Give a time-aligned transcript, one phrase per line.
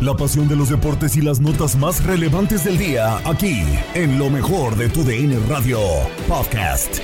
[0.00, 3.62] La pasión de los deportes y las notas más relevantes del día, aquí,
[3.92, 5.78] en lo mejor de tu DN Radio
[6.26, 7.00] Podcast.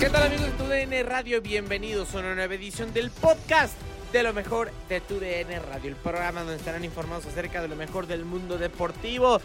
[0.00, 1.40] ¿Qué tal amigos de tu DN Radio?
[1.40, 3.76] Bienvenidos a una nueva edición del podcast
[4.12, 7.76] de lo mejor de tu DN Radio, el programa donde estarán informados acerca de lo
[7.76, 9.40] mejor del mundo deportivo.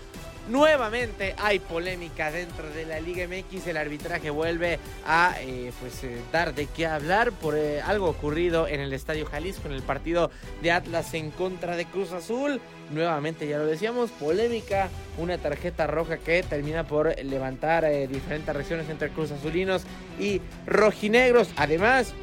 [0.47, 3.67] Nuevamente hay polémica dentro de la Liga MX.
[3.67, 8.67] El arbitraje vuelve a eh, pues, eh, dar de qué hablar por eh, algo ocurrido
[8.67, 10.31] en el Estadio Jalisco en el partido
[10.63, 12.59] de Atlas en contra de Cruz Azul.
[12.89, 19.09] Nuevamente, ya lo decíamos, polémica, una tarjeta roja que termina por levantar diferentes reacciones entre
[19.09, 19.83] Cruz Azulinos
[20.19, 21.49] y rojinegros.
[21.55, 22.13] Además,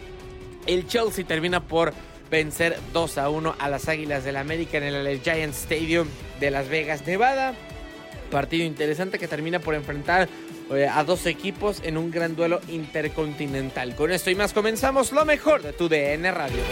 [0.67, 1.95] el Chelsea termina por
[2.31, 6.09] vencer 2 a 1 a las Águilas del América en el Giant Stadium
[6.41, 7.55] de Las Vegas, Nevada.
[8.31, 10.29] Partido interesante que termina por enfrentar
[10.71, 13.95] eh, a dos equipos en un gran duelo intercontinental.
[13.95, 16.63] Con esto y más comenzamos lo mejor de tu DN Radio.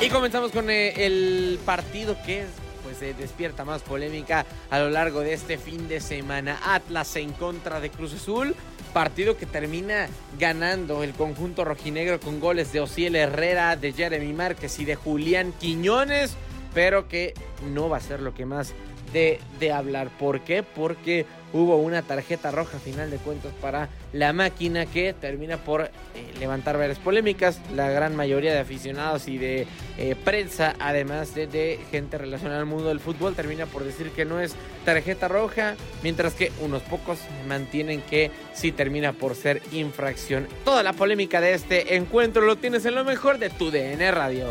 [0.00, 2.67] Y comenzamos con eh, el partido que pues
[2.98, 6.58] se despierta más polémica a lo largo de este fin de semana.
[6.64, 8.54] Atlas en contra de Cruz Azul.
[8.92, 14.78] Partido que termina ganando el conjunto rojinegro con goles de Ociel Herrera, de Jeremy Márquez
[14.78, 16.36] y de Julián Quiñones,
[16.74, 17.34] pero que
[17.72, 18.72] no va a ser lo que más
[19.12, 20.08] de, de hablar.
[20.18, 20.62] ¿Por qué?
[20.62, 25.90] Porque hubo una tarjeta roja final de cuentas para la máquina que termina por eh,
[26.38, 27.60] levantar varias polémicas.
[27.74, 32.66] La gran mayoría de aficionados y de eh, prensa, además de, de, gente relacionada al
[32.66, 34.54] mundo del fútbol, termina por decir que no es
[34.84, 40.48] tarjeta roja, mientras que unos pocos mantienen que sí termina por ser infracción.
[40.64, 44.46] Toda la polémica de este encuentro lo tienes en lo mejor de tu DN Radio.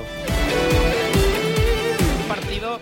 [2.27, 2.79] Partido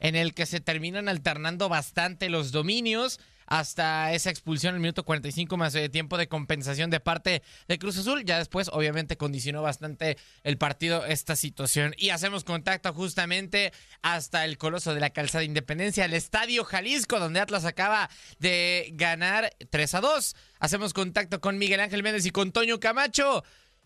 [0.00, 5.56] en el que se terminan alternando bastante los dominios hasta esa expulsión el minuto 45
[5.56, 8.24] más de tiempo de compensación de parte de Cruz Azul.
[8.24, 11.94] Ya después, obviamente, condicionó bastante el partido esta situación.
[11.96, 13.72] Y hacemos contacto justamente
[14.02, 19.50] hasta el Coloso de la Calzada Independencia, el Estadio Jalisco, donde Atlas acaba de ganar
[19.70, 20.36] 3 a 2.
[20.60, 23.44] Hacemos contacto con Miguel Ángel Méndez y con Toño Camacho.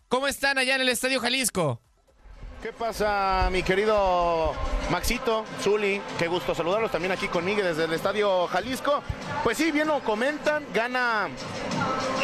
[0.09, 1.81] ¿Cómo están allá en el Estadio Jalisco?
[2.63, 4.55] ¿Qué pasa, mi querido
[4.89, 6.01] Maxito, Zuli?
[6.17, 9.03] Qué gusto saludarlos también aquí conmigo desde el Estadio Jalisco.
[9.43, 11.29] Pues sí, bien lo comentan, gana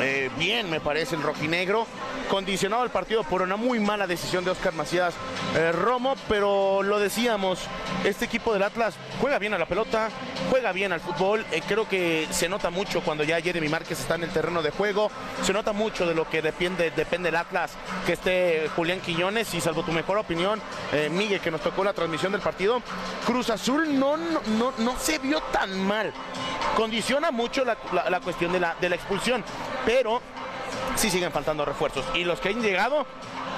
[0.00, 1.87] eh, bien, me parece, el rojinegro.
[2.31, 5.15] Condicionado el partido por una muy mala decisión de Oscar Macías
[5.56, 7.59] eh, Romo, pero lo decíamos,
[8.05, 10.10] este equipo del Atlas juega bien a la pelota,
[10.50, 11.44] juega bien al fútbol.
[11.50, 14.70] Eh, creo que se nota mucho cuando ya Jeremy Márquez está en el terreno de
[14.70, 15.10] juego.
[15.43, 17.72] Se nota mucho de lo que depende, depende el Atlas,
[18.06, 20.61] que esté Julián Quiñones y salvo tu mejor opinión,
[20.93, 22.83] eh, Miguel, que nos tocó la transmisión del partido,
[23.25, 26.12] Cruz Azul no, no, no se vio tan mal.
[26.77, 29.43] Condiciona mucho la, la, la cuestión de la, de la expulsión,
[29.87, 30.21] pero
[30.97, 32.05] sí siguen faltando refuerzos.
[32.15, 33.06] Y los que han llegado,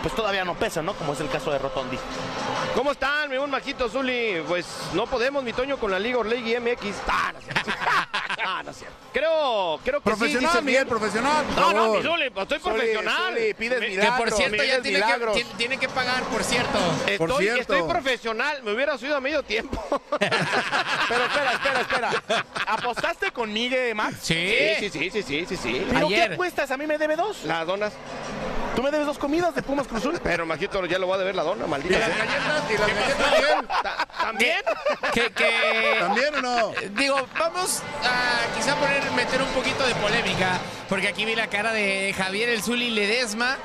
[0.02, 0.94] pues todavía no pesan, ¿no?
[0.94, 1.98] Como es el caso de Rotondi.
[2.76, 4.42] ¿Cómo están, mi buen Majito Zuli?
[4.46, 6.84] Pues no podemos, mi Toño, con la Liga Orlegui MX.
[8.44, 8.96] Ah, no, es cierto.
[9.12, 10.88] Creo, creo que Profesional, sí, dice Miguel, bien.
[10.88, 11.44] profesional.
[11.46, 11.96] por No, no, favor.
[11.98, 13.34] mi Zuli, pues estoy Zuli, profesional.
[13.34, 15.34] Zuli, pides Me- que por cierto ya tiene que, milagros.
[15.34, 16.78] tiene, tiene que pagar, por cierto.
[17.18, 17.60] Por Estoy, cierto.
[17.74, 18.62] estoy profesional.
[18.62, 19.82] Me hubiera subido a medio tiempo.
[20.18, 22.44] Pero espera, espera, espera.
[22.68, 24.16] ¿Apostaste con Miguel, Max?
[24.22, 24.54] Sí.
[24.78, 25.86] sí, sí, sí, sí, sí, sí.
[25.92, 26.28] ¿Pero Ayer.
[26.28, 26.70] qué apuestas?
[26.70, 27.44] A mí me debe dos.
[27.44, 27.92] Las donas.
[28.76, 30.20] Tú me debes dos comidas de Pumas Cruzul.
[30.22, 32.24] Pero, Majito, ya lo voy a deber la dona, ¿Y maldita las sea.
[32.24, 32.70] galletas?
[32.70, 33.82] ¿Y las galletas?
[33.82, 34.58] Ta- ¿También?
[35.12, 36.72] Que, que- ¿También o no?
[36.96, 40.58] Digo, vamos a quizá poner, meter un poquito de polémica,
[40.88, 43.56] porque aquí vi la cara de Javier El Zuli Ledesma.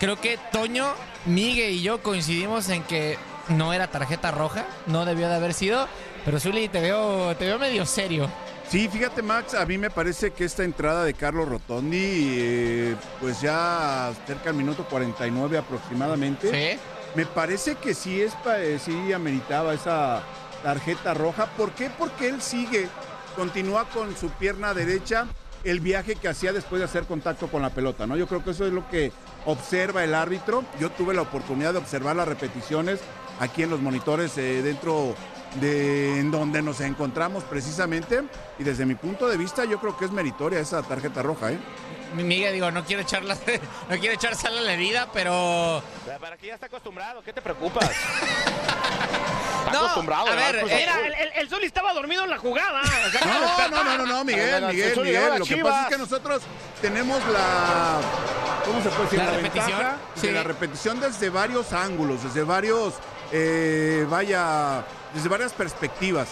[0.00, 0.92] Creo que Toño,
[1.26, 3.18] Migue y yo coincidimos en que
[3.48, 5.88] no era tarjeta roja, no debió de haber sido,
[6.24, 8.30] pero Zuli te veo, te veo medio serio.
[8.70, 11.98] Sí, fíjate Max, a mí me parece que esta entrada de Carlos Rotondi,
[12.38, 16.78] eh, pues ya cerca del minuto 49 aproximadamente, Sí.
[17.14, 20.22] Me parece que sí, es, eh, sí ameritaba esa
[20.62, 21.46] tarjeta roja.
[21.56, 21.90] ¿Por qué?
[21.90, 22.88] Porque él sigue,
[23.36, 25.26] continúa con su pierna derecha
[25.64, 28.16] el viaje que hacía después de hacer contacto con la pelota, ¿no?
[28.16, 29.12] Yo creo que eso es lo que
[29.44, 30.64] observa el árbitro.
[30.80, 33.00] Yo tuve la oportunidad de observar las repeticiones
[33.40, 35.14] aquí en los monitores eh, dentro
[35.60, 38.22] de en donde nos encontramos precisamente
[38.58, 41.58] y desde mi punto de vista yo creo que es meritoria esa tarjeta roja, ¿eh?
[42.14, 43.36] Miguel, digo, no quiero echarla,
[43.88, 45.82] no quiero echar sal a la herida, pero
[46.20, 47.90] Para que ya está acostumbrado, ¿qué te preocupas?
[47.90, 50.26] Está No, acostumbrado.
[50.28, 51.04] a ver, Cruz Mira, Azul.
[51.06, 52.80] el, el, el Zuli estaba dormido en la jugada.
[53.24, 55.38] No, no, no, no, no, Miguel, Miguel, Miguel.
[55.38, 56.42] Lo que pasa es que nosotros
[56.80, 57.98] tenemos la,
[58.64, 59.18] ¿cómo se puede decir?
[59.18, 59.66] ¿La La, repetición?
[59.78, 60.26] ventaja Sí.
[60.28, 62.94] de la repetición desde varios ángulos, desde varios,
[63.32, 66.28] eh, vaya, desde varias perspectivas.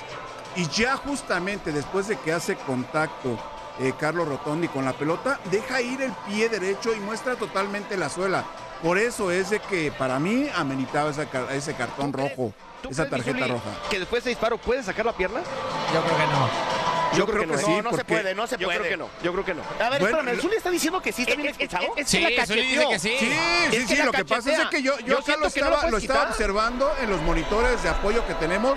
[0.54, 3.38] Y ya justamente después de que hace contacto
[3.80, 8.08] eh, Carlos Rotondi con la pelota, deja ir el pie derecho y muestra totalmente la
[8.08, 8.44] suela.
[8.82, 10.48] Por eso es de que para mí
[11.26, 12.52] car- ese cartón ¿Tú crees- rojo,
[12.90, 13.70] esa tarjeta roja.
[13.90, 15.40] Que después de disparo puede sacar la pierna.
[15.94, 16.76] Yo creo que no.
[17.16, 18.78] Yo, creo, que, no, sí, no se porque puede, no se Yo puede.
[18.80, 19.08] creo que no.
[19.22, 19.62] Yo creo que no.
[19.62, 21.62] A ver, Bueno, espérame, ¿el lo- Zuli está diciendo que sí está bien Es- es-
[21.62, 21.92] escuchado?
[21.96, 22.90] es- es Sí, que la Zuli dice cacheteó.
[22.90, 23.86] que sí.
[23.86, 25.72] Sí, lo que pasa es que yo, yo, Yo acá siento lo que no lo
[25.76, 28.76] estaba, lo estaba observando en los monitores de apoyo que tenemos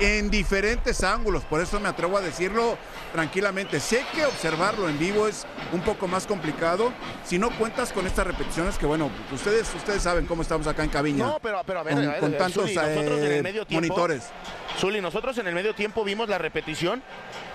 [0.00, 2.78] en diferentes ángulos, por eso me atrevo a decirlo
[3.12, 3.78] tranquilamente.
[3.80, 6.92] Sé que observarlo en vivo es un poco más complicado
[7.24, 10.90] si no cuentas con estas repeticiones que bueno, ustedes ustedes saben cómo estamos acá en
[10.90, 11.26] Caviña.
[11.26, 13.86] No, pero, pero a ver, con, a ver, con tantos en eh, el medio tiempo,
[13.88, 14.24] monitores.
[14.80, 17.02] Zuli, nosotros en el medio tiempo vimos la repetición.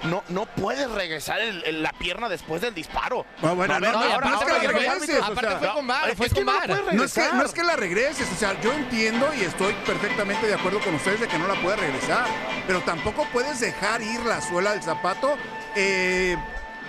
[0.03, 3.25] No, no puedes regresar el- el- la pierna después del disparo.
[3.41, 5.23] Ah, bueno, a ver, no, No, no aparte, es que la porque fue- regreses, o
[5.23, 6.67] aparte sea, fue con es fue con no No es,
[7.13, 7.33] que, regresar.
[7.33, 10.93] no es que la regreses, o sea, yo entiendo y estoy perfectamente de acuerdo con
[10.95, 12.25] ustedes de que no la puedes regresar,
[12.67, 15.35] pero tampoco puedes dejar ir la suela del zapato
[15.75, 16.37] eh,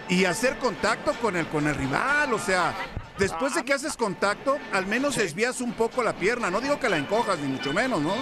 [0.09, 2.75] y hacer contacto con el, con el rival, o sea,
[3.19, 6.89] después de que haces contacto, al menos desvías un poco la pierna, no digo que
[6.91, 8.15] la encojas, ni mucho menos, ¿no?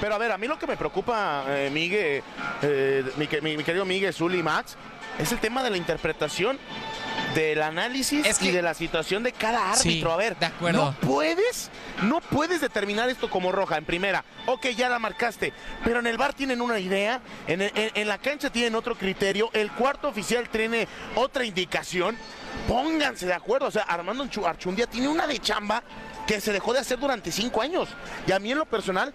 [0.00, 2.22] Pero a ver, a mí lo que me preocupa, eh, Migue,
[2.62, 4.76] eh, mi, que- mi- mi querido Migue, Zuli y Max,
[5.18, 6.58] es el tema de la interpretación
[7.34, 10.12] del análisis Es y de la situación de cada Sí, árbitro.
[10.12, 10.84] a ver, de acuerdo.
[10.86, 11.70] no puedes,
[12.02, 14.24] no puedes determinar esto como roja en primera.
[14.46, 15.52] Ok, ya la marcaste,
[15.84, 18.96] pero en el bar tienen una idea, en, el- en- en la cancha tienen otro
[18.96, 22.16] criterio, el cuarto oficial tiene otra indicación.
[22.66, 25.82] Pónganse de acuerdo, o sea, Armando Archu- Archundia tiene una de chamba
[26.30, 27.88] que se dejó de hacer durante cinco años.
[28.24, 29.12] Y a mí en lo personal,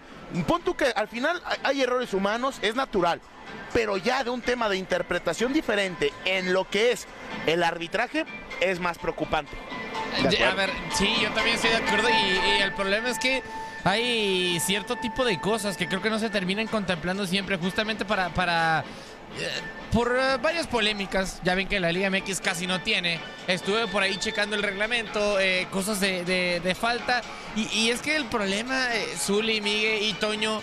[0.47, 3.21] pon tú que al final hay- errores humanos, es natural.
[3.73, 7.07] Pero ya de un tema de interpretación diferente en lo que es
[7.45, 8.25] el arbitraje
[8.59, 9.55] es más preocupante.
[10.29, 13.41] Ya, A ver, sí, yo también estoy de acuerdo y, y el problema es que
[13.85, 18.27] hay cierto tipo de cosas que creo que no se terminan contemplando siempre justamente para...
[18.29, 18.83] para eh,
[19.91, 23.19] por eh, varias polémicas, ya ven que la Liga MX casi no tiene.
[23.47, 27.21] Estuve por ahí checando el reglamento, eh, cosas de, de- de falta.
[27.55, 30.61] Y, y es que el problema, eh, Zuli, Miguel y Toño,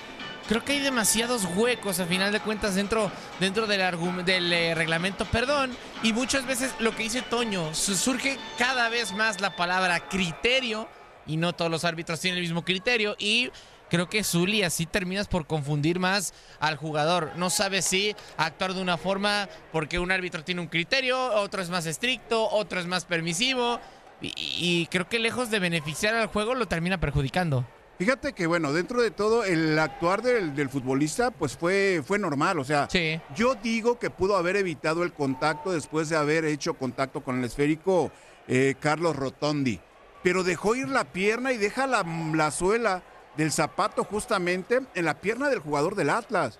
[0.48, 3.10] creo que hay demasiados huecos a final de cuentas dentro,
[3.40, 5.74] dentro del, del eh, reglamento, perdón.
[6.02, 10.88] Y muchas veces lo que dice Toño, su- surge cada vez más la palabra criterio
[11.26, 13.14] y no todos los árbitros tienen el mismo criterio.
[13.18, 13.50] Y
[13.92, 17.32] creo que Zuli así terminas por confundir más al jugador.
[17.36, 21.68] No sabes si actuar de una forma porque un árbitro tiene un criterio, otro es
[21.68, 23.78] más estricto, otro es más permisivo.
[24.22, 27.66] Y, y creo que lejos de beneficiar al juego lo termina perjudicando.
[27.98, 32.58] Fíjate que, bueno, dentro de todo, el actuar del, del futbolista, pues fue, fue normal.
[32.60, 33.20] O sea, Sí.
[33.36, 37.44] yo digo que pudo haber evitado el contacto después de haber hecho contacto con el
[37.44, 38.10] esférico
[38.48, 39.80] eh, Carlos Rotondi.
[40.22, 42.02] Pero dejó ir la pierna y deja la,
[42.34, 43.02] la suela
[43.36, 46.58] del zapato justamente en la pierna del jugador del Atlas.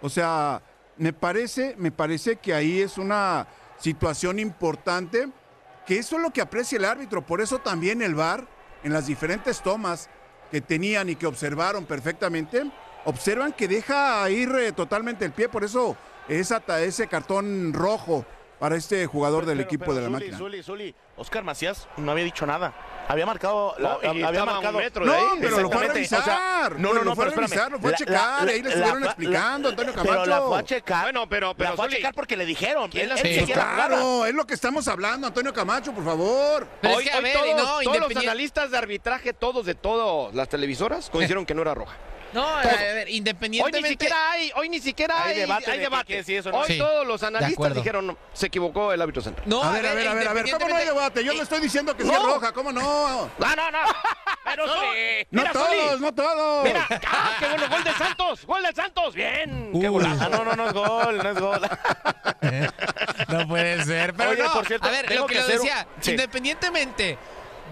[0.00, 0.62] O sea,
[0.96, 3.46] me parece, me parece que ahí es una
[3.78, 5.28] situación importante,
[5.86, 7.22] que eso es lo que aprecia el árbitro.
[7.22, 8.46] Por eso también el VAR,
[8.82, 10.08] en las diferentes tomas
[10.50, 12.70] que tenían y que observaron perfectamente,
[13.04, 15.48] observan que deja ir eh, totalmente el pie.
[15.48, 15.96] Por eso
[16.28, 18.24] esa, ese cartón rojo
[18.58, 20.38] para este jugador del Pero- equipo pero de la Zuli, máquina.
[20.38, 22.74] Zuli, Zuli, Oscar Macías no había dicho nada.
[23.08, 23.74] Había marcado.
[23.78, 24.78] la- No, y había a un marcado.
[24.78, 25.24] metro de ahí.
[25.24, 26.20] No, pero lo fue a revisar.
[26.20, 27.48] o sea, no, no, no, lo fue a pero espérame.
[27.50, 28.44] revisar, lo fue a checar.
[28.44, 30.48] la- ahí le estuvieron la- explicando, Antonio Pero la Camacho.
[30.48, 31.02] fue a checar.
[31.04, 32.90] Bueno, pero, pero la fue a checar porque le dijeron.
[32.90, 33.52] ¿Quién Él, él Sí.
[33.52, 36.66] Claro, es lo que estamos hablando, Antonio Camacho, por favor.
[36.82, 39.64] Pero hoy, es que, a hoy ver, todos, no, todos los analistas de arbitraje, todos
[39.64, 41.96] de todas las televisoras, coincidieron que no era roja.
[42.32, 43.88] No, a ver, Hoy ni independientemente.
[43.88, 46.04] siquiera hay, hoy ni siquiera Hay hay, debate hay de debate.
[46.06, 46.58] que- que sí, eso no.
[46.58, 49.48] Hoy Sí, todos los de analistas dijeron, no, se equivocó el árbitro central.
[49.48, 51.24] No, A ver, a ver, a ver, a ver, ¿cómo no hay debate?
[51.24, 52.22] Yo le estoy diciendo que No.
[52.26, 52.80] roja, ¿cómo no?
[53.38, 53.78] No, no, no.
[54.44, 54.72] Pero No
[55.30, 56.00] mira, todos, Zuli.
[56.00, 56.64] no todos.
[56.64, 59.92] Mira, ah, qué bueno, gol del Santos, gol del Santos, bien, qué Uh.
[59.92, 60.24] golazo.
[60.24, 61.60] Ah, no, no, no es gol, no es gol.
[63.28, 64.14] No puede ser.
[64.14, 65.86] Pero Oye, no, por cierto, a ver, tengo lo que, que lo hacer un- decía,
[66.00, 66.10] Sí.
[66.12, 67.18] independientemente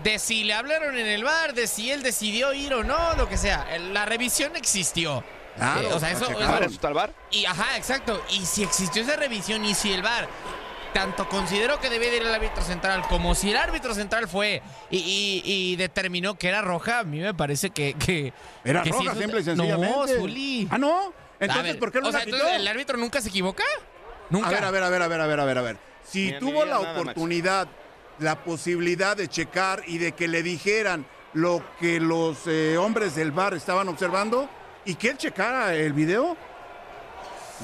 [0.06, 3.28] de si le hablaron en el bar, de si él decidió ir o no, lo
[3.28, 5.24] que sea, la revisión existió.
[5.56, 6.48] Claro, Eh, o sea, eso, checaron.
[6.48, 7.12] ¿Para eso está el VAR?
[7.32, 8.22] Y ajá, exacto.
[8.30, 10.28] Y si existió esa revisión y si el VAR
[10.92, 14.62] tanto consideró que debía de ir el árbitro central como si el árbitro central fue
[14.90, 17.94] y, y- y determinó que era roja, a mí me parece que.
[17.94, 18.32] que
[18.64, 19.96] Era que roja, un- simple y sencillamente.
[19.96, 20.68] No, Zuli.
[20.70, 21.12] Ah, ¿no?
[21.40, 23.64] Entonces, ver, ¿por qué no o sea, entonces, ¿el árbitro nunca se equivoca?
[24.30, 24.48] Nunca.
[24.48, 25.76] A ver, a ver, a ver, a ver, a ver, a ver, a ver.
[26.08, 27.66] Si tuvo la nada, oportunidad,
[28.18, 33.30] la posibilidad de checar y de que le dijeran lo que los eh, hombres del
[33.32, 34.48] bar estaban observando
[34.84, 36.36] y que él checara el video,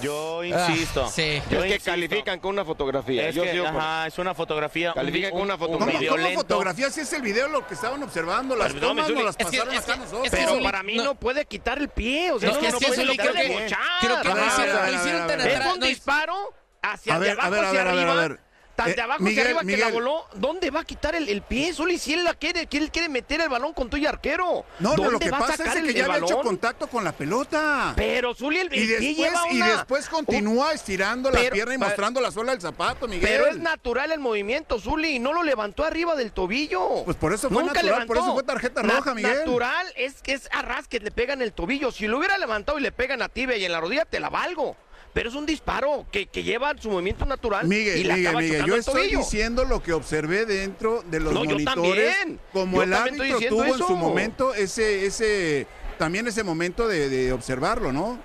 [0.00, 1.06] Yo Ah, insisto.
[1.08, 1.42] sí.
[1.50, 1.90] Yo es que insisto.
[1.90, 3.28] califican con una fotografía.
[3.28, 4.94] Es Yo que, ajá, es una fotografía.
[4.94, 6.08] Califica un- con una un- fotografía.
[6.08, 8.56] ¿cómo, fotografía si es el video lo que estaban observando?
[8.56, 10.24] Las Perdón, tomas no las Es pasaron acá nosotros.
[10.24, 12.32] es que Pero para mí no- no, puede quitar el pie.
[12.32, 13.78] O sea, No, no, es no que puede, lo mochar.
[14.00, 15.40] Creo que lo hicieron, tan.
[15.42, 16.34] Es un disparo
[16.82, 18.40] hacia abajo a ver, a ver, a ver.
[18.76, 19.92] Tan Eh, de abajo Miguel, hacia arriba que la Miguel.
[19.92, 21.98] voló, ¿dónde va a quitar el, el pie, Zuli?
[21.98, 24.64] Si él la quiere, que él quiere meter el balón con tuyo arquero.
[24.80, 26.86] No, no, ¿Dónde lo que va a pasa es el- que ya había hecho contacto
[26.86, 27.92] con la pelota.
[27.96, 31.88] Pero Zuli, el, Y después, lleva y una- después continúa estirando la pierna y pero-
[31.88, 33.28] mostrando la suela del zapato, Miguel.
[33.28, 37.04] Pero es natural el movimiento, Zuli, y no lo levantó arriba del tobillo.
[37.04, 38.24] Pues por eso fue Nunca natural, por levantó.
[38.30, 39.38] eso fue tarjeta Na- roja, Miguel.
[39.38, 41.92] Natural es que es arras que le pegan el tobillo.
[41.92, 44.30] Si lo hubiera levantado y le pegan a tibia y en la rodilla, te la
[44.30, 44.76] valgo.
[45.12, 48.76] Pero es un disparo que, que lleva su movimiento natural Miguel, y Miguel, Miguel, yo
[48.76, 52.16] estoy diciendo lo que observé dentro de los No, yo monitores.
[52.16, 52.40] también.
[52.52, 55.66] Como Yo el árbitro tuvo en su momento ese, ese,
[55.98, 58.18] también ese momento de, de observarlo, ¿no?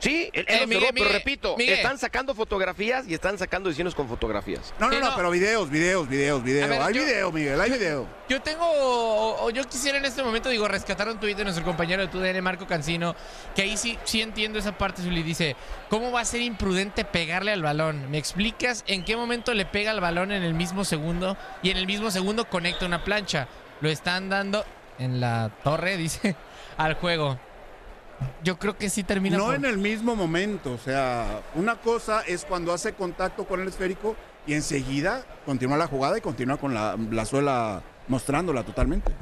[0.00, 1.74] Sí, él, él Eh, observó, Miguel, pero Miguel, repito, Miguel.
[1.74, 4.72] están sacando fotografías y están sacando decisiones con fotografías.
[4.78, 5.16] No, no, Sí, no, no.
[5.16, 6.68] pero videos, videos, videos, videos.
[6.68, 8.06] ver, hay yo- video, Miguel, hay video.
[8.28, 11.64] Yo tengo, o, o yo quisiera en este momento, digo, rescatar un tuit de nuestro
[11.64, 13.16] compañero de TUDN, Marco Cancino,
[13.56, 15.22] que ahí sí, sí entiendo esa parte, Zuli.
[15.24, 15.56] Dice,
[15.90, 18.08] ¿cómo va a ser imprudente pegarle al balón?
[18.10, 21.76] ¿Me explicas en qué momento le pega al balón en el mismo segundo y en
[21.76, 23.48] el mismo segundo conecta una plancha?
[23.80, 24.64] Lo están dando
[25.00, 26.36] en la torre, dice,
[26.76, 27.38] al juego.
[28.42, 32.22] Yo creo que sí termina No por- en el mismo momento, o sea, una cosa
[32.22, 36.72] es cuando hace contacto con el esférico y enseguida continúa la jugada y continúa con
[36.72, 39.12] la, la suela mostrándola totalmente.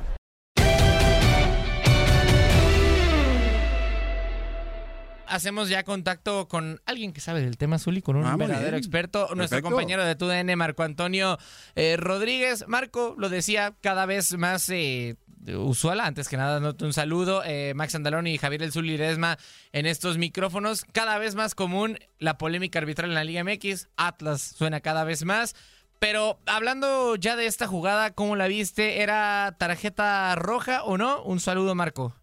[5.28, 9.28] Hacemos ya contacto con alguien que sabe del tema Zuli, con un Ah, verdadero experto,
[9.34, 11.38] nuestro compañero de TUDN, Marco Antonio
[11.74, 12.64] eh, Rodríguez.
[12.68, 15.16] Marco, lo decía, cada vez más eh,
[15.48, 19.38] usual, antes que nada, un saludo, eh, Max Andalón y Javier El Zuli Ledesma
[19.72, 20.84] en estos micrófonos.
[20.92, 25.24] Cada vez más común la polémica arbitral en la Liga MX, Atlas suena cada vez
[25.24, 25.54] más.
[25.98, 29.00] Pero hablando ya de esta jugada, ¿cómo la viste?
[29.00, 31.22] ¿Era tarjeta roja o no?
[31.22, 32.14] Un saludo, Marco.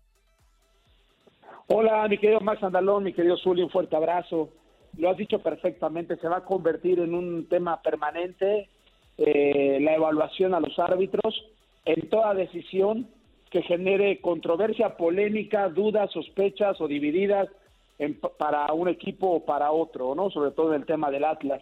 [1.68, 4.50] Hola, mi querido Max Andalón, mi querido Zuli, un fuerte abrazo.
[4.98, 8.70] Lo has dicho perfectamente, se va a convertir en un tema permanente
[9.18, 11.46] eh, la evaluación a los árbitros
[11.86, 13.08] en toda decisión
[13.50, 17.48] que genere controversia, polémica, dudas, sospechas o divididas
[18.00, 20.30] en- para un equipo o para otro, ¿no?
[20.32, 21.62] Sobre todo en el tema del Atlas.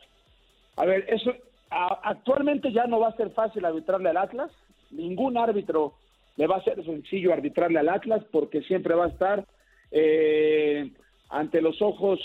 [0.78, 1.34] A ver, eso
[1.70, 4.52] actualmente ya no va a ser fácil arbitrarle al Atlas.
[4.90, 5.94] Ningún árbitro
[6.38, 9.46] le va a ser sencillo arbitrarle al Atlas porque siempre va a estar
[9.92, 10.90] eh,
[11.30, 12.20] ante los ojos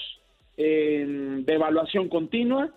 [0.57, 2.71] eh, de evaluación continua,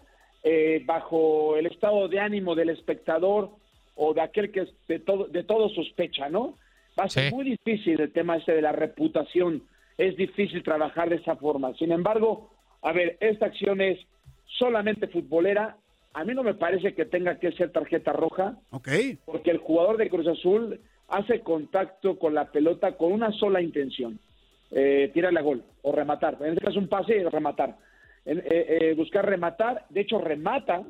[0.43, 3.51] eh, bajo el estado de ánimo del espectador
[3.95, 6.55] o de aquel que es de todo, de todo sospecha, ¿no?
[6.99, 7.35] Va a ser Sí.
[7.35, 9.63] muy difícil el tema ese de la reputación.
[9.97, 11.73] Es difícil trabajar de esa forma.
[11.75, 12.49] Sin embargo,
[12.81, 13.99] a ver, esta acción es
[14.57, 15.75] solamente futbolera.
[16.13, 18.57] A mí no me parece que tenga que ser tarjeta roja
[19.25, 20.79] porque el jugador de Cruz Azul
[21.09, 24.19] hace contacto con la pelota con una sola intención,
[24.71, 26.37] eh, tirarle a gol o rematar.
[26.41, 27.77] En este caso un pase y rematar.
[28.25, 30.83] En- eh, eh, buscar rematar, de hecho remata,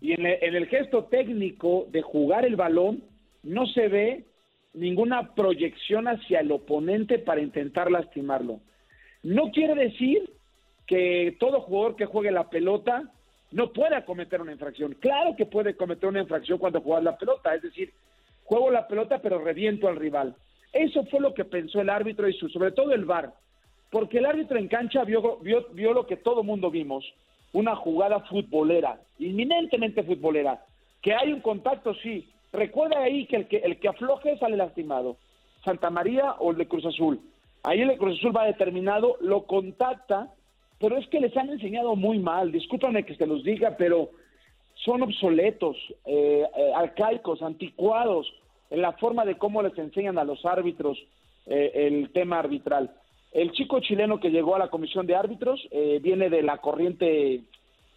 [0.00, 3.02] y en, en el gesto técnico de jugar el balón
[3.42, 4.24] no se ve
[4.74, 8.60] ninguna proyección hacia el oponente para intentar lastimarlo.
[9.22, 10.30] No quiere decir
[10.86, 13.02] que todo jugador que juegue la pelota
[13.50, 14.94] no pueda cometer una infracción.
[15.00, 17.92] Claro que puede cometer una infracción cuando juegas la pelota, es decir,
[18.44, 20.36] juego la pelota pero reviento al rival.
[20.72, 23.32] Eso fue lo que pensó el árbitro y su, sobre todo el VAR,
[23.90, 27.04] porque el árbitro en cancha vio, vio, vio lo que todo mundo vimos,
[27.52, 30.64] una jugada futbolera, inminentemente futbolera,
[31.02, 32.28] que hay un contacto, sí.
[32.52, 35.16] Recuerda ahí que el que, el que afloje sale lastimado,
[35.64, 37.20] Santa María o el de Cruz Azul.
[37.62, 40.32] Ahí el de Cruz Azul va determinado, lo contacta,
[40.78, 44.10] pero es que les han enseñado muy mal, discúlpame que se los diga, pero
[44.74, 48.32] son obsoletos, eh, eh, arcaicos, anticuados
[48.70, 50.98] en la forma de cómo les enseñan a los árbitros
[51.46, 52.90] eh, el tema arbitral.
[53.32, 57.42] El chico chileno que llegó a la comisión de árbitros eh, viene de la corriente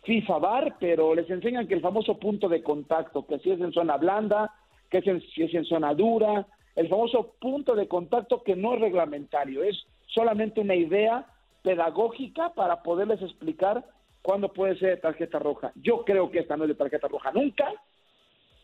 [0.03, 3.71] FIFA VAR, pero les enseñan que el famoso punto de contacto, que si es en
[3.71, 4.51] zona blanda,
[4.89, 9.63] que si es en zona dura, el famoso punto de contacto que no es reglamentario,
[9.63, 11.25] es solamente una idea
[11.63, 13.85] pedagógica para poderles explicar
[14.21, 15.71] cuándo puede ser de tarjeta roja.
[15.75, 17.71] Yo creo que esta no es de tarjeta roja nunca.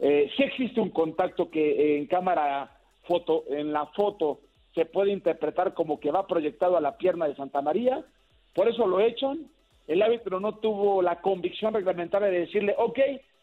[0.09, 2.71] Eh, sí existe un contacto que eh, en cámara
[3.03, 4.39] foto, en la foto
[4.73, 8.05] se puede interpretar como que va proyectado a la pierna de Santa María,
[8.55, 9.37] por eso lo echan.
[9.85, 12.99] El árbitro no tuvo la convicción reglamentaria de decirle, ok,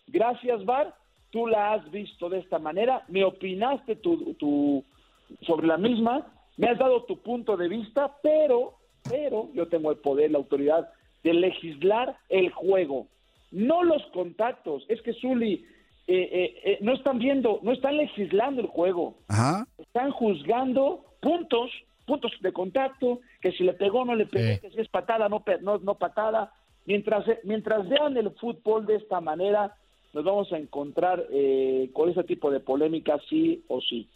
[0.07, 0.95] gracias VAR,
[1.31, 4.83] tú la has visto de esta manera, me opinaste tu, tu-
[5.43, 8.75] sobre la misma, me has dado tu punto de vista, pero,
[9.11, 10.89] pero yo tengo el poder, la autoridad
[11.25, 13.07] de legislar el juego,
[13.51, 14.85] no los contactos.
[14.89, 15.67] Es que Zuli,
[16.07, 19.67] eh, eh, eh, no están viendo, no están legislando el juego Ajá.
[19.79, 21.71] están juzgando puntos,
[22.07, 24.61] puntos de contacto, que si le pegó no le pegó, Sí.
[24.61, 26.53] que si es patada no, no, no patada.
[26.87, 29.75] Mientras, mientras vean el fútbol de esta manera,
[30.13, 34.07] nos vamos a encontrar eh, con ese tipo de polémica sí o sí.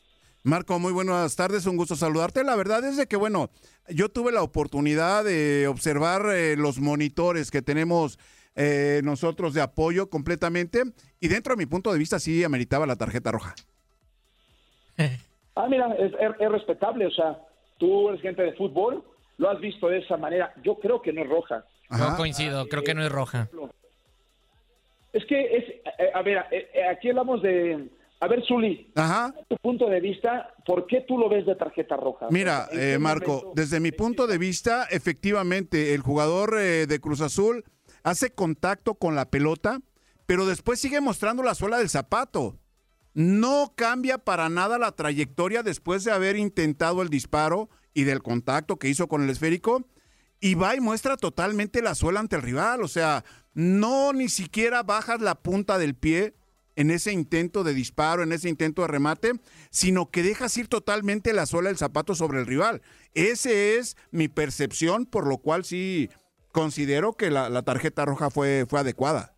[0.45, 2.45] Marco, muy buenas tardes, un gusto saludarte.
[2.45, 3.49] La verdad es de que, bueno,
[3.89, 8.19] yo tuve la oportunidad de observar eh, los monitores que tenemos
[8.61, 10.83] eh, nosotros de apoyo completamente
[11.21, 13.55] y dentro de mi punto de vista sí ameritaba la tarjeta roja.
[15.55, 17.39] Ah, mira, es, es- es respetable, o sea,
[17.79, 19.05] tú eres gente de fútbol,
[19.39, 21.65] lo has visto de esa manera, yo creo que no es roja.
[21.89, 22.11] Ajá.
[22.11, 23.49] No coincido, creo que no es roja.
[25.13, 25.65] Es que es,
[25.99, 27.89] eh, a ver, eh, eh, aquí hablamos de,
[28.21, 29.33] a ver, Zuli, Ajá.
[29.49, 32.27] tu punto de vista, ¿por qué tú lo ves de tarjeta roja?
[32.31, 33.53] Mira, ¿En qué eh, Marco, momento?
[33.55, 37.65] desde mi punto de vista, efectivamente, el jugador eh, de Cruz Azul
[38.09, 39.81] hace contacto con la pelota,
[40.27, 42.59] pero después sigue mostrando la suela del zapato.
[43.15, 48.79] No cambia para nada la trayectoria después de haber intentado el disparo y del contacto
[48.79, 49.87] que hizo con el esférico.
[50.41, 52.83] Y va y muestra totalmente la suela ante el rival.
[52.83, 53.25] O sea,
[53.55, 56.35] no ni siquiera bajas la punta del pie
[56.77, 59.33] en ese intento de disparo, en ese intento de remate,
[59.71, 62.83] sino que dejas ir totalmente la suela del zapato sobre el rival.
[63.15, 66.09] Esa es mi percepción, por lo cual sí
[66.53, 69.35] considero que la, la tarjeta roja fue, fue adecuada.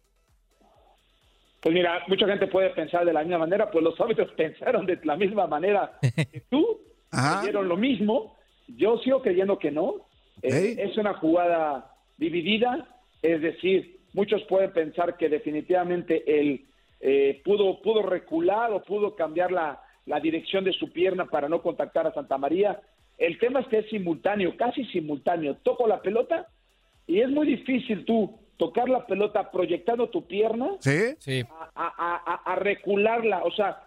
[1.61, 4.99] Pues mira, mucha gente puede pensar de la misma manera, pues los árbitros pensaron de
[5.05, 8.37] la misma manera que tú, creyeron lo mismo,
[8.67, 10.07] yo sigo creyendo que no,
[10.43, 12.89] Eh, es una jugada dividida,
[13.21, 16.65] es decir, muchos pueden pensar que definitivamente él
[17.01, 21.61] eh, pudo, pudo recular o pudo cambiar la, la dirección de su pierna para no
[21.61, 22.81] contactar a Santa María.
[23.19, 25.57] El tema es que es simultáneo, casi simultáneo.
[25.63, 26.47] Toco la pelota
[27.11, 31.15] y es muy difícil tú tocar la pelota proyectando tu pierna ¿Sí?
[31.19, 31.45] Sí.
[31.75, 33.83] a, a- a- a recularla, o sea,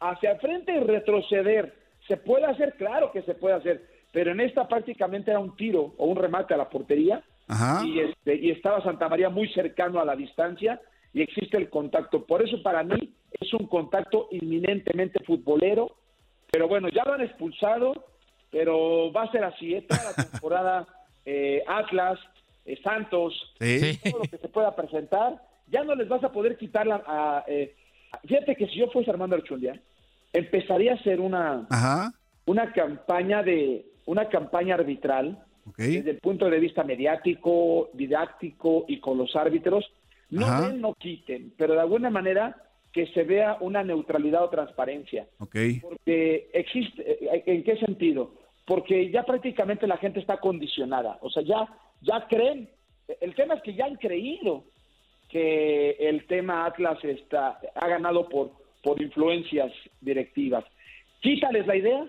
[0.00, 1.74] hacia el frente y retroceder.
[2.08, 2.74] ¿Se puede hacer?
[2.76, 6.54] Claro que se puede hacer, pero en esta prácticamente era un tiro o un remate
[6.54, 7.84] a la portería Ajá.
[7.86, 10.80] y, este, y estaba Santa María muy cercano a la distancia
[11.14, 12.24] y existe el contacto.
[12.24, 15.96] Por eso para mí es un contacto inminentemente futbolero,
[16.50, 17.92] pero bueno, ya lo han expulsado,
[18.50, 19.82] pero va a ser así, ¿eh?
[19.88, 20.86] toda la temporada
[21.24, 22.18] eh, Atlas,
[22.64, 23.98] eh, Santos, Sí.
[24.10, 27.02] Todo lo que se pueda presentar, ya no les vas a poder quitar la...
[27.06, 27.74] a, eh,
[28.26, 29.80] fíjate que si yo fuese Armando Archundia,
[30.32, 32.12] empezaría a hacer una, Ajá.
[32.46, 35.78] una campaña de una campaña arbitral Ok.
[35.78, 39.84] desde el punto de vista mediático, didáctico y con los árbitros,
[40.30, 42.56] no den, no quiten, pero de alguna manera
[42.92, 45.26] que se vea una neutralidad o transparencia.
[45.38, 45.56] Ok.
[45.80, 48.34] Porque existe, eh, ¿en qué sentido?
[48.66, 51.66] Porque ya prácticamente la gente está condicionada, o sea, ya,
[52.00, 52.68] ya creen,
[53.20, 54.64] el tema es que ya han creído
[55.28, 60.64] que el tema Atlas está, ha ganado por, por influencias directivas.
[61.20, 62.06] Quítales la idea.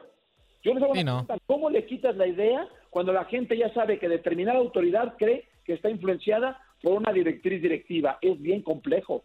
[0.64, 1.26] Yo les hago Sí, no.
[1.46, 5.74] ¿cómo le quitas la idea cuando la gente ya sabe que determinada autoridad cree que
[5.74, 8.18] está influenciada por una directriz directiva?
[8.22, 9.24] Es bien complejo.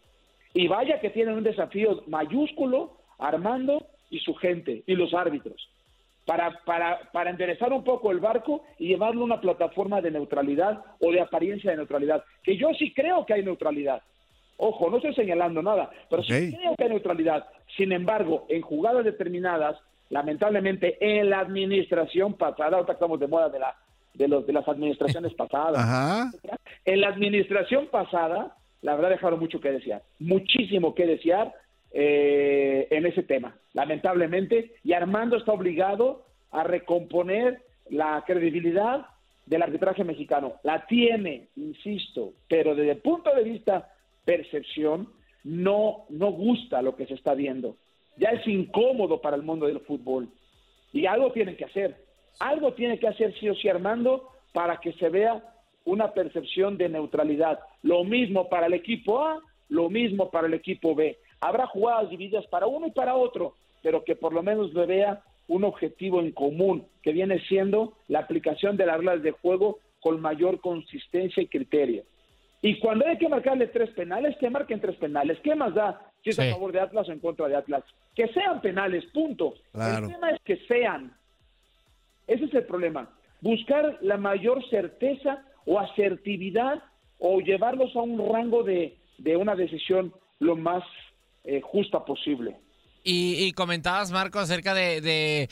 [0.53, 5.69] Y vaya que tienen un desafío mayúsculo Armando y su gente y los árbitros
[6.29, 10.79] para, para, para enderezar un poco el barco y llevarlo a una plataforma de neutralidad
[10.99, 12.23] o de apariencia de neutralidad.
[12.43, 14.03] Que yo sí creo que hay neutralidad.
[14.57, 16.59] Ojo, no estoy señalando nada, pero sí Ok.
[16.59, 17.47] creo que hay neutralidad.
[17.75, 19.75] Sin embargo, en jugadas determinadas,
[20.09, 23.75] lamentablemente en la administración pasada, ahorita estamos de moda de, la,
[24.13, 26.31] de, los, de las administraciones pasadas, Ajá.
[26.85, 31.51] en la administración pasada, la verdad dejaron mucho que desear, muchísimo que desear
[31.91, 39.05] eh, en ese tema, lamentablemente, y Armando está obligado a recomponer la credibilidad
[39.45, 40.53] del arbitraje mexicano.
[40.63, 43.91] La tiene, insisto, pero desde el punto de vista
[44.23, 45.09] percepción,
[45.43, 47.77] no, no gusta lo que se está viendo.
[48.17, 50.29] Ya es incómodo para el mundo del fútbol.
[50.93, 51.95] Y algo tienen que hacer.
[52.39, 55.41] Algo tiene que hacer sí o sí Armando para que se vea
[55.85, 57.59] una percepción de neutralidad.
[57.81, 61.17] Lo mismo para el equipo A, lo mismo para el equipo B.
[61.41, 65.23] Habrá jugadas divididas para uno y para otro, pero que por lo menos le vea
[65.47, 70.21] un objetivo en común, que viene siendo la aplicación de las reglas de juego con
[70.21, 72.03] mayor consistencia y criterio.
[72.61, 75.39] Y cuando hay que marcarle tres penales, que marquen tres penales.
[75.39, 76.41] ¿Qué más da si es Sí.
[76.41, 77.83] a favor de Atlas o en contra de Atlas?
[78.15, 79.53] Que sean penales, punto.
[79.71, 80.07] Claro.
[80.07, 81.13] El tema es que sean.
[82.27, 83.09] Ese es el problema.
[83.41, 86.83] Buscar la mayor certeza o asertividad
[87.17, 90.83] o llevarlos a un rango de, de una decisión lo más
[91.43, 92.57] eh, justa posible.
[93.03, 95.49] Y, y comentabas, Marco, acerca de,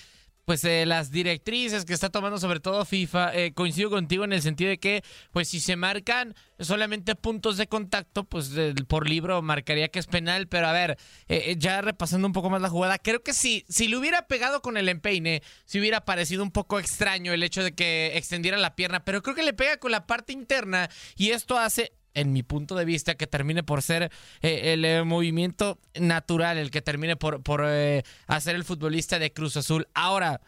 [0.48, 3.36] pues las directrices que está tomando sobre todo FIFA.
[3.36, 7.68] Eh, coincido contigo en el sentido de que, pues si se marcan solamente puntos de
[7.68, 8.52] contacto, pues
[8.88, 10.48] por libro marcaría que es penal.
[10.48, 10.98] Pero a ver,
[11.28, 14.62] eh, ya repasando un poco más la jugada, creo que si, si le hubiera pegado
[14.62, 18.76] con el empeine, si hubiera parecido un poco extraño el hecho de que extendiera la
[18.76, 19.04] pierna.
[19.04, 22.76] Pero creo que le pega con la parte interna y esto hace en mi punto
[22.76, 27.44] de vista, que termine por ser eh, el eh, movimiento natural, el que termine por,
[27.44, 29.88] por eh, hacer el futbolista de Cruz Azul.
[29.94, 30.42] Ahora,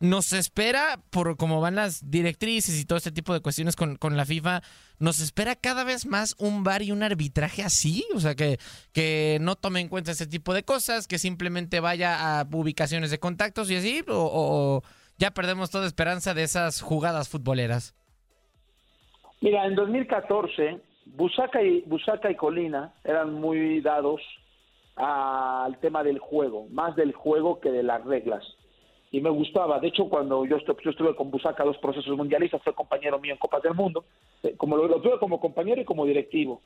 [0.00, 4.16] nos espera, por cómo van las directrices y todo este tipo de cuestiones con, con
[4.16, 4.62] la FIFA,
[4.98, 8.58] nos espera cada vez más un bar y un arbitraje así, o sea, que,
[8.92, 13.20] que no tome en cuenta ese tipo de cosas, que simplemente vaya a ubicaciones de
[13.20, 14.82] contactos y así, o, o
[15.18, 17.94] ya perdemos toda esperanza de esas jugadas futboleras.
[19.40, 24.20] Mira, en 2014, Busaca y, Busaca y Colina eran muy dados
[24.96, 28.44] al tema del juego, más del juego que de las reglas.
[29.10, 32.62] Y me gustaba, de hecho, cuando yo estuve, yo estuve con Busaca dos procesos mundialistas,
[32.62, 34.04] fue compañero mío en Copas del Mundo,
[34.42, 36.62] eh, como lo, lo tuve como compañero y como directivo.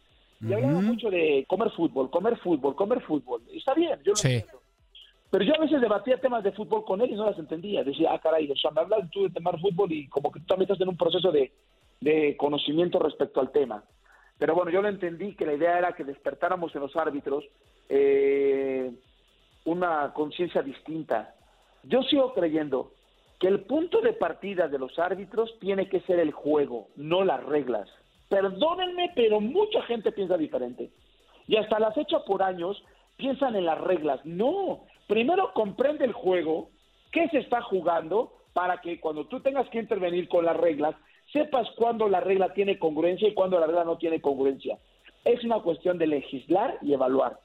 [0.47, 3.43] Y hablaba mucho de comer fútbol, comer fútbol, comer fútbol.
[3.51, 4.35] Y está bien, yo lo Sí.
[4.35, 4.61] entiendo.
[5.31, 7.83] Pero yo a veces debatía temas de fútbol con él y no las entendía.
[7.83, 10.47] Decía, ah, caray, o sea, me hablas tú de tomar fútbol y como que tú
[10.47, 11.53] también estás en un proceso de,
[12.01, 13.83] de conocimiento respecto al tema.
[14.39, 17.45] Pero bueno, yo lo entendí que la idea era que despertáramos en los árbitros
[17.89, 18.93] eh,
[19.65, 21.35] una conciencia distinta.
[21.85, 22.93] Yo sigo creyendo
[23.39, 27.43] que el punto de partida de los árbitros tiene que ser el juego, no las
[27.45, 27.89] reglas.
[28.29, 30.91] Perdónenme, pero mucha gente piensa diferente.
[31.47, 32.83] Y hasta la fecha por años
[33.17, 34.21] piensan en las reglas.
[34.25, 36.71] No, primero comprende el juego,
[37.13, 40.97] qué se está jugando, para que cuando tú tengas que intervenir con las reglas,
[41.37, 44.79] sepas cuándo la regla tiene congruencia y cuándo la regla no tiene congruencia.
[45.25, 47.39] Es una cuestión de legislar y evaluar.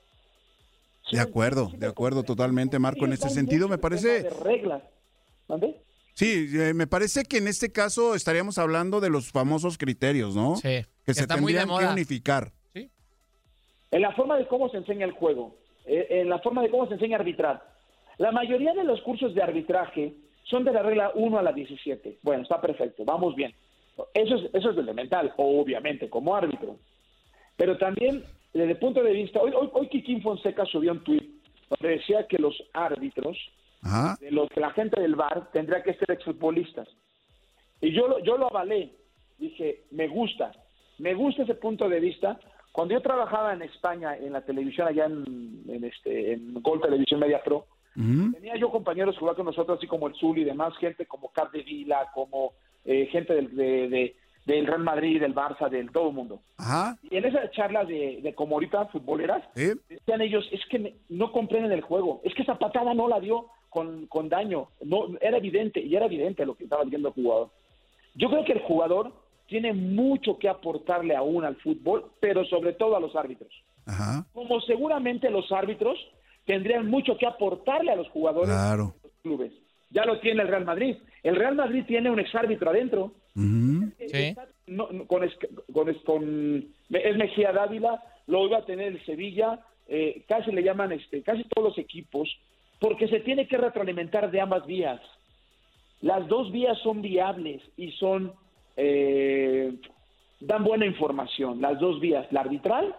[1.12, 3.06] De acuerdo, de acuerdo totalmente, Marco.
[3.06, 4.84] En Sí, este está sentido, me parece, de reglas.
[6.14, 10.56] Sí, eh, me parece que en este caso estaríamos hablando de los famosos criterios, ¿no?
[10.56, 12.52] Sí, Que se tendrían que unificar.
[12.74, 16.88] En la forma de cómo se enseña el juego, eh, en la forma de cómo
[16.88, 17.62] se enseña a arbitrar.
[18.18, 22.20] La mayoría de los cursos de arbitraje son de la regla 1 a la 17.
[22.22, 23.54] Bueno, está perfecto, vamos bien.
[24.14, 26.78] Eso es, eso es elemental, obviamente, como árbitro.
[27.58, 28.24] Pero también,
[28.54, 31.24] desde el punto de vista, hoy, hoy, hoy Kikín Fonseca subió un tuit
[31.70, 33.38] donde decía que los árbitros,
[33.84, 34.18] Ajá.
[34.20, 36.88] de los, la gente del bar, tendría que ser exfutbolistas.
[37.82, 38.94] Y yo, lo- yo lo avalé.
[39.38, 40.52] Dije, me gusta,
[41.00, 42.40] me gusta ese punto de vista.
[42.72, 47.20] Cuando yo trabajaba en España, en la televisión, allá en, en este, en Gol Televisión
[47.20, 47.66] Media Pro,
[48.34, 51.32] tenía yo compañeros que jugaban con nosotros, así como el Zul y demás, gente como
[51.34, 52.54] Cap de Vila, como
[52.86, 54.16] eh, gente del, de- de-
[54.46, 56.40] del Real Madrid, del Barça, del todo el mundo.
[56.58, 56.98] Ajá.
[57.04, 59.76] Y en esas charlas de, de como ahorita futboleras, ¿eh?
[59.88, 63.20] decían ellos, es que me- no comprenden el juego, es que esa patada no la
[63.20, 67.14] dio con, con daño, no era evidente, y era evidente lo que estaba diciendo el
[67.14, 67.50] jugador.
[68.16, 69.14] Yo creo que el jugador
[69.48, 73.52] tiene mucho que aportarle aún al fútbol, pero sobre todo a los árbitros.
[73.86, 74.26] Ajá.
[74.34, 75.98] Como seguramente los árbitros
[76.46, 78.96] tendrían mucho que aportarle a los jugadores Claro.
[79.04, 79.54] de los clubes.
[79.92, 80.96] Ya lo tiene el Real Madrid.
[81.22, 83.12] El Real Madrid tiene un exárbitro adentro.
[84.08, 84.18] Sí.
[84.18, 85.38] Está- no, con, es-
[85.74, 90.64] con, es- con- es Mejía Dávila, lo iba a tener el Sevilla, eh, casi le
[90.64, 92.30] llaman este, casi todos los equipos,
[92.80, 95.02] porque se tiene que retroalimentar de ambas vías.
[96.02, 98.34] Las dos vías son viables y son
[98.78, 99.74] eh,
[100.40, 101.62] dan buena información.
[101.62, 102.96] Las dos vías, la arbitral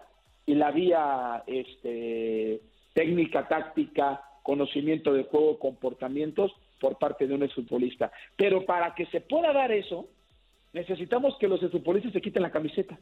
[0.47, 2.61] y la vía este,
[2.95, 6.53] técnica, táctica, conocimiento de juego, comportamientos
[6.83, 8.11] por parte de un exfutbolista.
[8.37, 10.09] Pero para que se pueda dar eso,
[10.73, 12.99] necesitamos que los exfutbolistas se quiten la camiseta.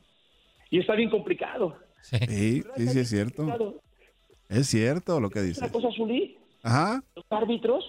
[0.69, 1.77] Y está bien complicado.
[2.03, 2.17] Sí.
[2.29, 3.37] Sí, sí, sí, es cierto.
[3.43, 3.81] Complicado.
[4.49, 5.63] Es cierto lo que Es dices.
[5.63, 7.03] una cosa, Zulí, Ajá.
[7.17, 7.85] los árbitros,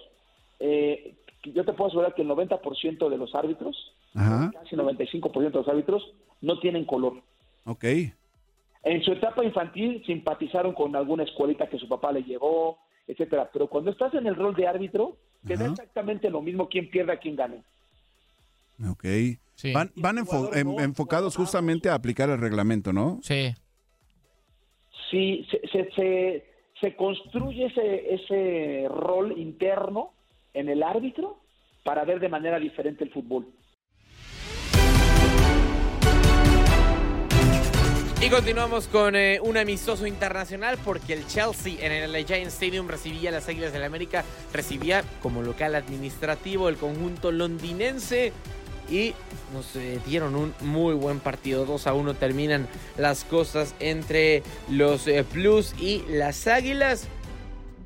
[0.60, 3.76] eh, yo te puedo asegurar que el 90% de los árbitros,
[4.16, 4.52] Ajá.
[4.54, 7.22] casi 95% de los árbitros, no tienen color.
[7.66, 7.84] Ok.
[8.84, 13.50] En su etapa infantil simpatizaron con alguna escuelita que su papá le llevó, etcétera.
[13.52, 17.18] Pero cuando estás en el rol de árbitro, te da exactamente lo mismo quién pierda,
[17.18, 17.64] quién gane.
[18.90, 19.06] Ok.
[19.56, 19.74] Sí.
[19.74, 23.20] Van, van enfo- en- no, enfocados no, justamente a aplicar el reglamento, ¿no?
[23.22, 23.54] Sí.
[25.10, 26.46] Si se, se, se,
[26.80, 30.14] se construye ese, ese rol interno
[30.54, 31.40] en el árbitro
[31.84, 33.48] para ver de manera diferente el fútbol.
[38.22, 43.32] Y continuamos con eh, un amistoso internacional porque el Chelsea en el Giant Stadium recibía
[43.32, 48.32] las Águilas del la América, recibía como local administrativo el conjunto londinense
[48.92, 49.16] y
[49.52, 51.66] nos eh, dieron un muy buen partido.
[51.66, 57.08] 2 a 1 terminan las cosas entre los eh, Blues y las Águilas.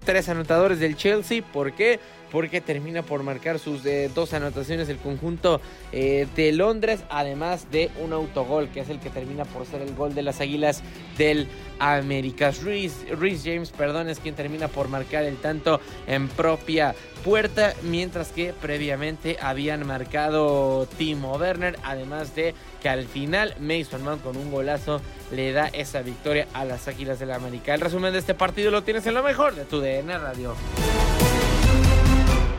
[0.04, 2.02] Tres anotadores del Chelsea, ¿por qué?
[2.32, 5.62] Porque termina por marcar sus eh, dos anotaciones el conjunto
[5.92, 9.96] eh, de Londres, además de un autogol que es el que termina por ser el
[9.96, 10.84] gol de las Águilas
[11.18, 11.48] del
[11.80, 12.52] América.
[12.52, 13.06] Reese,
[13.44, 19.38] James, perdón, es quien termina por marcar el tanto en propia puerta, mientras que previamente
[19.42, 25.52] habían marcado Timo Werner, además de que al final Mason Mount con un golazo le
[25.52, 27.74] da esa victoria a las Águilas del América.
[27.74, 30.56] El resumen de este partido lo tienes en lo mejor de tu DN Radio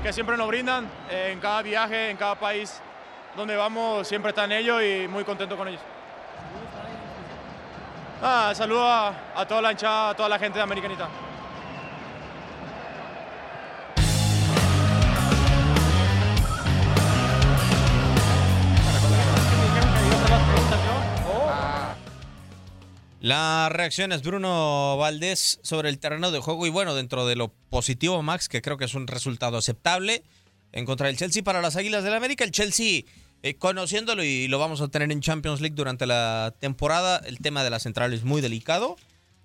[0.07, 2.81] que siempre nos brindan en cada viaje, en cada país
[3.35, 5.81] donde vamos, siempre están ellos y muy contento con ellos.
[8.23, 11.09] Ah, saludo a, a toda la hinchada, a toda la gente de Americanita.
[23.21, 28.23] Las reacciones Bruno Valdés sobre el terreno de juego y bueno, dentro de lo positivo
[28.23, 30.23] Max, que creo que es un resultado aceptable
[30.73, 32.45] en contra del Chelsea para las Águilas del la América.
[32.45, 33.05] El Chelsea,
[33.43, 37.65] eh, conociéndolo y lo vamos a tener en Champions League durante la temporada, el tema
[37.65, 38.97] de la central es muy delicado,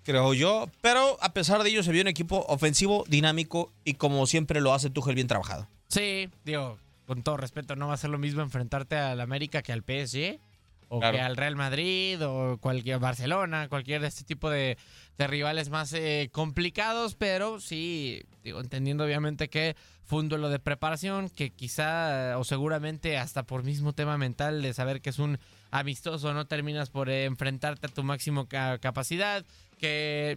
[0.02, 4.26] creo yo, pero a pesar de ello se vio un equipo ofensivo, dinámico y como
[4.26, 5.66] siempre lo hace Tuchel bien trabajado.
[5.88, 9.72] Sí, digo, con todo respeto, no va a ser lo mismo enfrentarte al América que
[9.72, 10.38] al PSG
[10.94, 14.76] o que al Real Madrid o cualquier Barcelona, cualquier de este tipo de,
[15.16, 19.74] rivales más eh, complicados, pero sí, digo, entendiendo obviamente que
[20.04, 24.74] fue un duelo de preparación, que quizá o seguramente hasta por mismo tema mental de
[24.74, 25.38] saber que es un
[25.70, 29.46] amistoso, no terminas por eh, enfrentarte a tu máximo capacidad,
[29.78, 30.36] que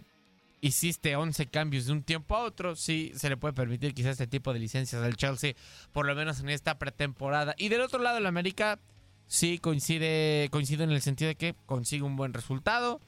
[0.62, 4.26] hiciste 11 cambios de un tiempo a otro, sí se le puede permitir quizá este
[4.26, 5.52] tipo de licencias al Chelsea,
[5.92, 7.54] por lo menos en esta pretemporada.
[7.58, 8.78] Y del otro lado, el América
[9.26, 13.00] sí coincide, coincide en el sentido de que consigue un buen resultado,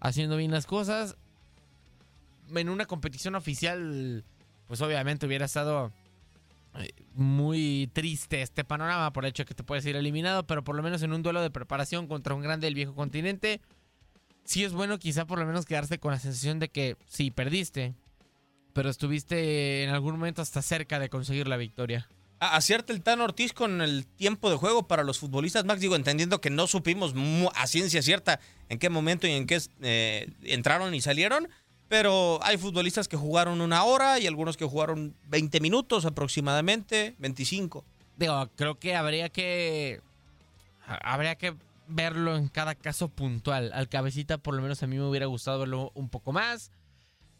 [0.00, 1.16] haciendo bien las cosas.
[2.54, 4.24] En una competición oficial,
[4.66, 5.92] pues obviamente hubiera estado
[6.74, 10.64] eh, muy triste este panorama por el hecho de que te puedes ir eliminado, pero
[10.64, 13.60] por lo menos en un duelo de preparación contra un grande del viejo continente,
[14.44, 17.94] sí es bueno quizá por lo menos quedarse con la sensación de que sí perdiste,
[18.72, 22.08] pero estuviste en algún momento hasta cerca de conseguir la victoria
[22.40, 26.40] acierta el Tan Ortiz con el tiempo de juego para los futbolistas, Max, digo, entendiendo
[26.40, 27.14] que no supimos
[27.54, 31.48] a ciencia cierta en qué momento y en qué eh, entraron y salieron,
[31.88, 37.84] pero hay futbolistas que jugaron una hora y algunos que jugaron 20 minutos aproximadamente, 25.
[38.16, 40.00] Digo, creo que habría que
[40.86, 41.54] habría que
[41.88, 43.70] verlo en cada caso puntual.
[43.74, 46.70] Al cabecita por lo menos a mí me hubiera gustado verlo un poco más.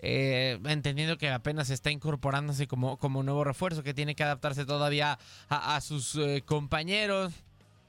[0.02, 5.18] Eh, entendiendo que apenas está incorporándose como, como nuevo refuerzo, que tiene que adaptarse todavía
[5.48, 7.32] a, sus eh, compañeros.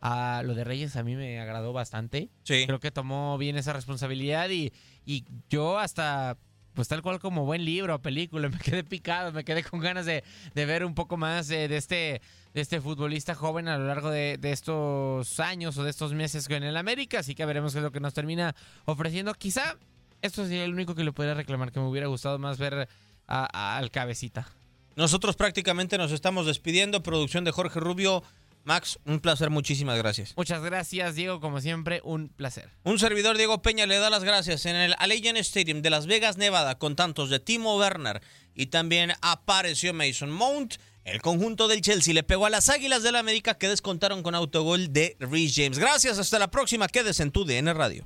[0.02, 2.30] A lo de Reyes a mí me agradó bastante.
[2.44, 4.74] Creo que tomó bien esa responsabilidad y,
[5.06, 6.38] y yo hasta
[6.74, 10.24] pues tal cual como buen libro, película, me quedé picado, me quedé con ganas de,
[10.56, 12.22] ver un poco más de, este,
[12.54, 16.50] de este futbolista joven a lo largo de, de, estos años o de estos meses
[16.50, 19.34] en el América, así que veremos qué es lo que nos termina ofreciendo.
[19.34, 19.78] Quizá
[20.22, 22.88] esto sería el único que le podría reclamar, que me hubiera gustado más ver
[23.28, 24.48] al cabecita.
[24.96, 27.02] Nosotros prácticamente nos estamos despidiendo.
[27.02, 28.24] Producción de Jorge Rubio.
[28.64, 30.34] Max, un placer, muchísimas gracias.
[30.38, 32.70] Muchas gracias, Diego, como siempre, un placer.
[32.84, 36.38] Un servidor, Diego Peña, le da las gracias en el Allegiant Stadium de Las Vegas,
[36.38, 38.22] Nevada, con tantos de Timo Werner
[38.54, 40.76] y también apareció Mason Mount.
[41.04, 44.36] El conjunto del Chelsea le pegó a las Águilas del la América que descontaron con
[44.36, 45.80] autogol de Reece James.
[45.80, 46.88] Gracias, hasta la próxima.
[46.88, 48.06] Quédese en tu DN Radio.